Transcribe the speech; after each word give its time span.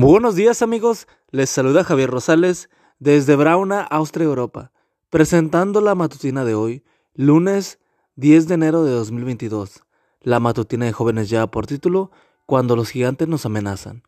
buenos 0.00 0.34
días 0.34 0.62
amigos, 0.62 1.06
les 1.30 1.50
saluda 1.50 1.84
Javier 1.84 2.10
Rosales 2.10 2.70
desde 2.98 3.36
Brauna, 3.36 3.82
Austria, 3.82 4.24
Europa, 4.24 4.72
presentando 5.10 5.82
la 5.82 5.94
matutina 5.94 6.44
de 6.44 6.54
hoy, 6.54 6.84
lunes 7.14 7.78
10 8.16 8.48
de 8.48 8.54
enero 8.54 8.82
de 8.84 8.92
2022. 8.92 9.84
La 10.22 10.40
matutina 10.40 10.86
de 10.86 10.92
jóvenes 10.92 11.28
ya 11.28 11.46
por 11.48 11.66
título, 11.66 12.10
Cuando 12.46 12.76
los 12.76 12.90
gigantes 12.90 13.28
nos 13.28 13.44
amenazan. 13.44 14.02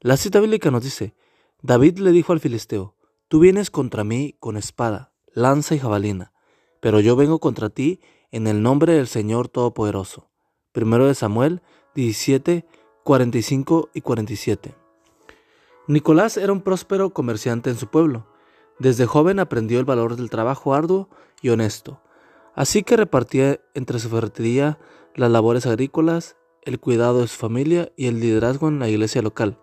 La 0.00 0.18
cita 0.18 0.38
bíblica 0.38 0.70
nos 0.70 0.82
dice, 0.82 1.14
David 1.62 1.98
le 1.98 2.12
dijo 2.12 2.32
al 2.32 2.40
filisteo, 2.40 2.94
Tú 3.28 3.40
vienes 3.40 3.70
contra 3.70 4.04
mí 4.04 4.36
con 4.40 4.56
espada, 4.58 5.12
lanza 5.32 5.74
y 5.74 5.78
jabalina, 5.78 6.32
pero 6.80 7.00
yo 7.00 7.16
vengo 7.16 7.38
contra 7.38 7.70
ti 7.70 8.00
en 8.30 8.46
el 8.46 8.62
nombre 8.62 8.94
del 8.94 9.08
Señor 9.08 9.48
Todopoderoso. 9.48 10.28
Primero 10.72 11.06
de 11.06 11.14
Samuel 11.14 11.62
17, 11.94 12.66
45 13.02 13.90
y 13.94 14.00
47. 14.02 14.87
Nicolás 15.88 16.36
era 16.36 16.52
un 16.52 16.60
próspero 16.60 17.14
comerciante 17.14 17.70
en 17.70 17.76
su 17.76 17.86
pueblo. 17.86 18.26
Desde 18.78 19.06
joven 19.06 19.40
aprendió 19.40 19.78
el 19.78 19.86
valor 19.86 20.16
del 20.16 20.28
trabajo 20.28 20.74
arduo 20.74 21.08
y 21.40 21.48
honesto, 21.48 22.02
así 22.54 22.82
que 22.82 22.98
repartía 22.98 23.58
entre 23.72 23.98
su 23.98 24.10
ferretería 24.10 24.78
las 25.14 25.30
labores 25.30 25.64
agrícolas, 25.64 26.36
el 26.60 26.78
cuidado 26.78 27.22
de 27.22 27.26
su 27.26 27.38
familia 27.38 27.90
y 27.96 28.06
el 28.06 28.20
liderazgo 28.20 28.68
en 28.68 28.80
la 28.80 28.90
iglesia 28.90 29.22
local. 29.22 29.58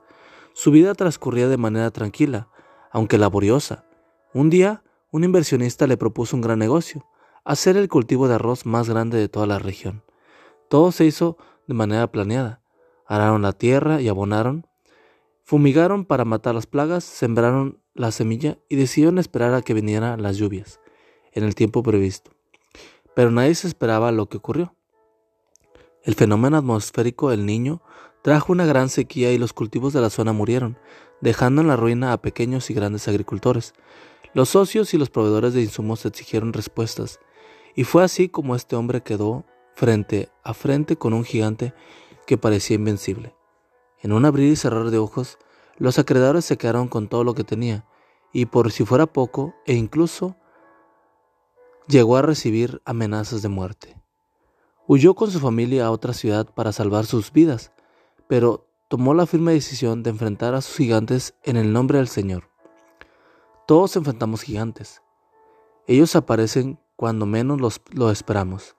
Su 0.53 0.71
vida 0.71 0.95
transcurría 0.95 1.47
de 1.47 1.57
manera 1.57 1.91
tranquila, 1.91 2.49
aunque 2.91 3.19
laboriosa. 3.19 3.85
Un 4.33 4.49
día, 4.49 4.83
un 5.11 5.25
inversionista 5.25 5.85
le 5.85 5.95
propuso 5.95 6.35
un 6.35 6.41
gran 6.41 6.57
negocio, 6.57 7.05
hacer 7.43 7.77
el 7.77 7.87
cultivo 7.87 8.27
de 8.27 8.33
arroz 8.33 8.65
más 8.65 8.89
grande 8.89 9.19
de 9.19 9.29
toda 9.29 9.45
la 9.45 9.59
región. 9.59 10.03
Todo 10.69 10.91
se 10.91 11.05
hizo 11.05 11.37
de 11.67 11.75
manera 11.75 12.11
planeada. 12.11 12.61
Araron 13.05 13.43
la 13.43 13.53
tierra 13.53 14.01
y 14.01 14.07
abonaron, 14.07 14.65
Fumigaron 15.47 16.05
para 16.05 16.25
matar 16.25 16.55
las 16.55 16.65
plagas, 16.65 17.03
sembraron 17.03 17.79
la 17.93 18.11
semilla 18.11 18.57
y 18.67 18.77
decidieron 18.77 19.19
esperar 19.19 19.53
a 19.53 19.61
que 19.61 19.75
vinieran 19.75 20.23
las 20.23 20.37
lluvias, 20.37 20.79
en 21.33 21.43
el 21.43 21.53
tiempo 21.53 21.83
previsto. 21.83 22.31
Pero 23.13 23.29
nadie 23.29 23.53
se 23.53 23.67
esperaba 23.67 24.11
lo 24.11 24.27
que 24.27 24.37
ocurrió. 24.37 24.73
El 26.01 26.15
fenómeno 26.15 26.57
atmosférico 26.57 27.29
del 27.29 27.45
niño 27.45 27.83
trajo 28.23 28.53
una 28.53 28.65
gran 28.65 28.89
sequía 28.89 29.33
y 29.33 29.37
los 29.37 29.53
cultivos 29.53 29.93
de 29.93 30.01
la 30.01 30.09
zona 30.09 30.33
murieron, 30.33 30.79
dejando 31.21 31.61
en 31.61 31.67
la 31.67 31.75
ruina 31.75 32.11
a 32.11 32.23
pequeños 32.23 32.71
y 32.71 32.73
grandes 32.73 33.07
agricultores. 33.07 33.75
Los 34.33 34.49
socios 34.49 34.95
y 34.95 34.97
los 34.97 35.11
proveedores 35.11 35.53
de 35.53 35.61
insumos 35.61 36.07
exigieron 36.07 36.53
respuestas, 36.53 37.19
y 37.75 37.83
fue 37.83 38.03
así 38.03 38.29
como 38.29 38.55
este 38.55 38.75
hombre 38.75 39.03
quedó 39.03 39.45
frente 39.75 40.29
a 40.43 40.55
frente 40.55 40.95
con 40.95 41.13
un 41.13 41.23
gigante 41.23 41.75
que 42.25 42.35
parecía 42.35 42.77
invencible. 42.77 43.35
En 44.05 44.13
un 44.13 44.23
abrir 44.23 44.51
y 44.51 44.55
cerrar 44.55 44.91
de 44.91 44.99
ojos, 44.99 45.39
los 45.79 45.97
acreedores 45.97 46.45
se 46.45 46.57
quedaron 46.57 46.89
con 46.89 47.07
todo 47.07 47.23
lo 47.23 47.33
que 47.33 47.43
tenía, 47.43 47.87
y 48.31 48.45
por 48.45 48.71
si 48.71 48.85
fuera 48.85 49.07
poco, 49.07 49.55
e 49.65 49.73
incluso 49.73 50.35
llegó 51.87 52.15
a 52.15 52.21
recibir 52.21 52.83
amenazas 52.85 53.41
de 53.41 53.49
muerte. 53.49 53.99
Huyó 54.85 55.15
con 55.15 55.31
su 55.31 55.39
familia 55.39 55.87
a 55.87 55.89
otra 55.89 56.13
ciudad 56.13 56.45
para 56.53 56.71
salvar 56.71 57.07
sus 57.07 57.31
vidas, 57.31 57.71
pero 58.27 58.67
tomó 58.89 59.15
la 59.15 59.25
firme 59.25 59.53
decisión 59.53 60.03
de 60.03 60.11
enfrentar 60.11 60.53
a 60.53 60.61
sus 60.61 60.77
gigantes 60.77 61.33
en 61.41 61.57
el 61.57 61.73
nombre 61.73 61.97
del 61.97 62.07
Señor. 62.07 62.43
Todos 63.65 63.95
enfrentamos 63.95 64.43
gigantes. 64.43 65.01
Ellos 65.87 66.15
aparecen 66.15 66.77
cuando 66.95 67.25
menos 67.25 67.59
los, 67.59 67.81
lo 67.91 68.11
esperamos. 68.11 68.75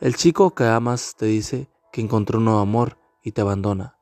El 0.00 0.16
chico 0.16 0.54
que 0.54 0.64
amas 0.64 1.16
te 1.18 1.26
dice 1.26 1.68
que 1.92 2.00
encontró 2.00 2.38
un 2.38 2.46
nuevo 2.46 2.60
amor 2.60 2.96
y 3.22 3.32
te 3.32 3.42
abandona. 3.42 3.93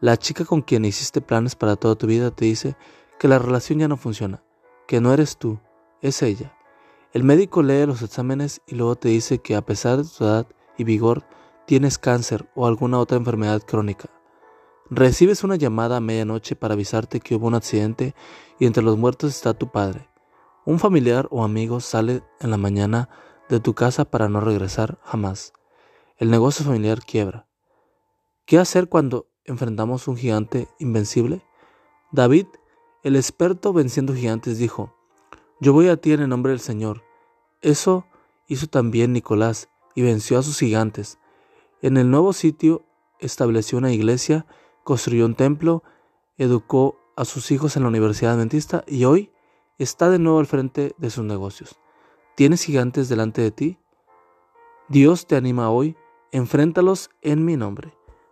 La 0.00 0.16
chica 0.16 0.44
con 0.44 0.62
quien 0.62 0.84
hiciste 0.84 1.20
planes 1.20 1.56
para 1.56 1.74
toda 1.74 1.96
tu 1.96 2.06
vida 2.06 2.30
te 2.30 2.44
dice 2.44 2.76
que 3.18 3.26
la 3.26 3.40
relación 3.40 3.80
ya 3.80 3.88
no 3.88 3.96
funciona, 3.96 4.44
que 4.86 5.00
no 5.00 5.12
eres 5.12 5.38
tú, 5.38 5.58
es 6.02 6.22
ella. 6.22 6.56
El 7.12 7.24
médico 7.24 7.64
lee 7.64 7.84
los 7.84 8.02
exámenes 8.02 8.62
y 8.68 8.76
luego 8.76 8.94
te 8.94 9.08
dice 9.08 9.40
que 9.40 9.56
a 9.56 9.62
pesar 9.62 9.96
de 9.96 10.04
tu 10.08 10.24
edad 10.24 10.46
y 10.76 10.84
vigor 10.84 11.24
tienes 11.66 11.98
cáncer 11.98 12.48
o 12.54 12.68
alguna 12.68 13.00
otra 13.00 13.18
enfermedad 13.18 13.60
crónica. 13.62 14.08
Recibes 14.88 15.42
una 15.42 15.56
llamada 15.56 15.96
a 15.96 16.00
medianoche 16.00 16.54
para 16.54 16.74
avisarte 16.74 17.18
que 17.18 17.34
hubo 17.34 17.48
un 17.48 17.54
accidente 17.54 18.14
y 18.60 18.66
entre 18.66 18.84
los 18.84 18.96
muertos 18.96 19.34
está 19.34 19.52
tu 19.52 19.72
padre. 19.72 20.08
Un 20.64 20.78
familiar 20.78 21.26
o 21.32 21.42
amigo 21.42 21.80
sale 21.80 22.22
en 22.38 22.52
la 22.52 22.56
mañana 22.56 23.08
de 23.48 23.58
tu 23.58 23.74
casa 23.74 24.04
para 24.04 24.28
no 24.28 24.40
regresar 24.40 25.00
jamás. 25.02 25.52
El 26.18 26.30
negocio 26.30 26.64
familiar 26.64 27.00
quiebra. 27.00 27.48
¿Qué 28.44 28.58
hacer 28.58 28.88
cuando 28.88 29.26
enfrentamos 29.48 30.08
un 30.08 30.16
gigante 30.16 30.68
invencible? 30.78 31.42
David, 32.12 32.46
el 33.02 33.16
experto 33.16 33.72
venciendo 33.72 34.14
gigantes, 34.14 34.58
dijo, 34.58 34.94
Yo 35.60 35.72
voy 35.72 35.88
a 35.88 35.96
ti 35.96 36.12
en 36.12 36.20
el 36.20 36.28
nombre 36.28 36.52
del 36.52 36.60
Señor. 36.60 37.02
Eso 37.60 38.06
hizo 38.46 38.66
también 38.66 39.12
Nicolás 39.12 39.68
y 39.94 40.02
venció 40.02 40.38
a 40.38 40.42
sus 40.42 40.58
gigantes. 40.58 41.18
En 41.82 41.96
el 41.96 42.10
nuevo 42.10 42.32
sitio 42.32 42.84
estableció 43.18 43.78
una 43.78 43.92
iglesia, 43.92 44.46
construyó 44.84 45.26
un 45.26 45.34
templo, 45.34 45.82
educó 46.36 46.98
a 47.16 47.24
sus 47.24 47.50
hijos 47.50 47.76
en 47.76 47.82
la 47.82 47.88
Universidad 47.88 48.34
Adventista 48.34 48.84
y 48.86 49.04
hoy 49.04 49.32
está 49.76 50.08
de 50.08 50.18
nuevo 50.18 50.38
al 50.38 50.46
frente 50.46 50.94
de 50.98 51.10
sus 51.10 51.24
negocios. 51.24 51.78
¿Tienes 52.36 52.62
gigantes 52.62 53.08
delante 53.08 53.42
de 53.42 53.50
ti? 53.50 53.78
Dios 54.88 55.26
te 55.26 55.36
anima 55.36 55.70
hoy, 55.70 55.96
enfréntalos 56.30 57.10
en 57.20 57.44
mi 57.44 57.56
nombre. 57.56 57.97